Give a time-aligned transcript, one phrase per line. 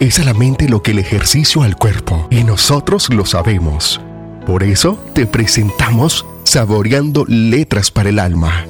[0.00, 4.00] es a la mente lo que el ejercicio al cuerpo, y nosotros lo sabemos.
[4.44, 8.64] Por eso te presentamos Saboreando Letras para el Alma.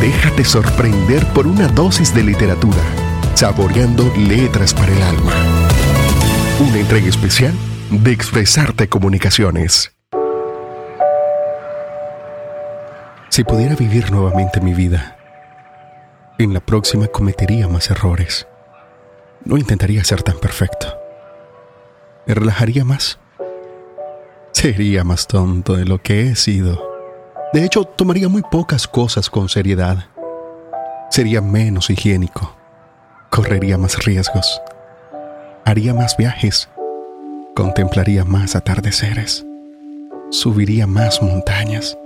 [0.00, 2.82] Déjate sorprender por una dosis de literatura.
[3.34, 5.32] Saboreando Letras para el Alma.
[6.60, 7.54] Una entrega especial
[7.90, 9.92] de Expresarte Comunicaciones.
[13.30, 15.16] Si pudiera vivir nuevamente mi vida,
[16.38, 18.46] en la próxima cometería más errores.
[19.44, 20.86] No intentaría ser tan perfecto.
[22.26, 23.18] Me relajaría más.
[24.52, 26.90] Sería más tonto de lo que he sido.
[27.52, 30.06] De hecho, tomaría muy pocas cosas con seriedad.
[31.10, 32.54] Sería menos higiénico.
[33.30, 34.60] Correría más riesgos.
[35.64, 36.68] Haría más viajes.
[37.56, 39.44] Contemplaría más atardeceres.
[40.30, 41.96] Subiría más montañas.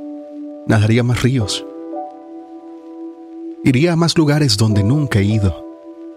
[0.67, 1.67] Nadaría más ríos.
[3.65, 5.64] Iría a más lugares donde nunca he ido.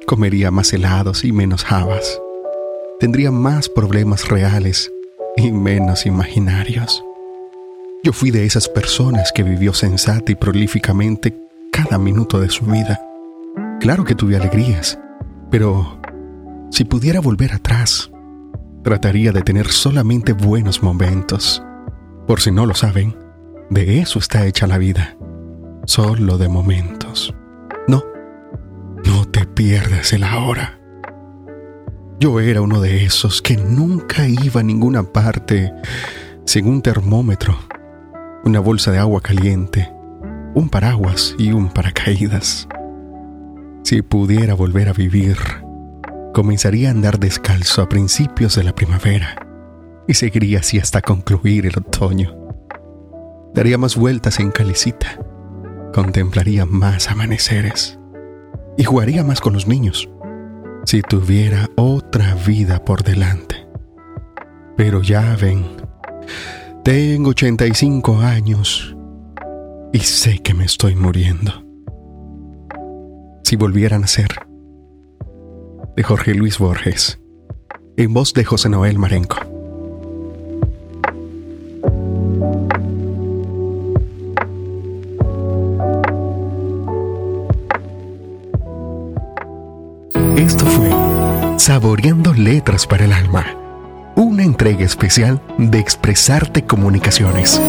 [0.08, 2.22] Comería más helados y menos habas.
[2.98, 4.90] Tendría más problemas reales
[5.36, 7.04] y menos imaginarios.
[8.06, 11.38] Yo fui de esas personas que vivió sensata y prolíficamente
[11.73, 13.02] cada minuto de su vida.
[13.81, 14.98] Claro que tuve alegrías,
[15.52, 16.00] pero
[16.72, 18.09] si pudiera volver atrás,
[18.86, 21.62] trataría de tener solamente buenos momentos.
[22.26, 23.14] Por si no lo saben,
[23.70, 25.18] de eso está hecha la vida,
[25.84, 27.36] solo de momentos.
[29.58, 30.80] Pierdas el ahora.
[32.19, 35.73] Yo era uno de esos que nunca iba a ninguna parte
[36.45, 37.58] sin un termómetro
[38.44, 39.91] una bolsa de agua caliente,
[40.53, 42.67] un paraguas y un paracaídas.
[43.81, 45.38] Si pudiera volver a vivir,
[46.35, 49.47] comenzaría a andar descalzo a principios de la primavera
[50.08, 52.38] y seguiría así hasta concluir el otoño.
[53.55, 55.19] Daría más vueltas en calicita,
[55.95, 57.97] contemplaría más amaneceres
[58.78, 60.09] y jugaría más con los niños
[60.86, 63.67] si tuviera otra vida por delante.
[64.78, 65.66] Pero ya ven,
[66.84, 68.96] tengo 85 años
[69.91, 71.52] y sé que me estoy muriendo.
[73.44, 74.29] Si volviera a nacer.
[75.96, 77.19] De Jorge Luis Borges.
[77.97, 79.38] En voz de José Noel Marenco.
[91.67, 93.45] Saboreando Letras para el Alma
[94.16, 97.61] una entrega especial de Expresarte Comunicaciones.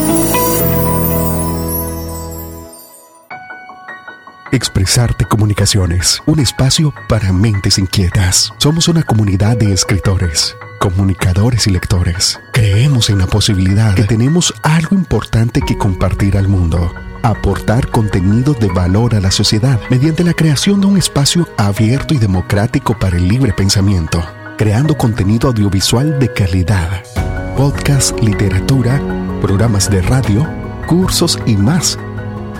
[4.53, 8.53] Expresarte Comunicaciones, un espacio para mentes inquietas.
[8.59, 12.38] Somos una comunidad de escritores, comunicadores y lectores.
[12.53, 18.69] Creemos en la posibilidad que tenemos algo importante que compartir al mundo aportar contenido de
[18.69, 23.29] valor a la sociedad mediante la creación de un espacio abierto y democrático para el
[23.29, 24.23] libre pensamiento
[24.59, 27.05] creando contenido audiovisual de calidad,
[27.57, 29.01] podcast, literatura,
[29.41, 30.45] programas de radio,
[30.89, 31.97] cursos y más,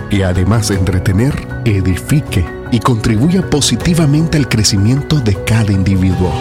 [0.09, 6.31] que además de entretener, edifique y contribuya positivamente al crecimiento de cada individuo.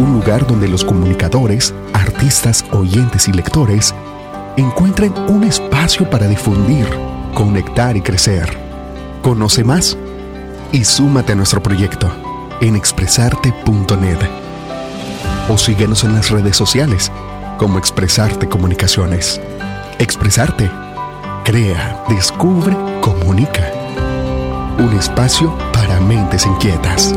[0.00, 3.94] Un lugar donde los comunicadores, artistas, oyentes y lectores
[4.58, 6.86] encuentren un espacio para difundir,
[7.34, 8.48] conectar y crecer.
[9.22, 9.96] Conoce más
[10.72, 12.10] y súmate a nuestro proyecto
[12.60, 14.18] en expresarte.net
[15.48, 17.10] o síguenos en las redes sociales
[17.56, 19.40] como Expresarte Comunicaciones.
[19.98, 20.70] Expresarte.
[21.44, 23.72] Crea, descubre, comunica.
[24.78, 27.14] Un espacio para mentes inquietas.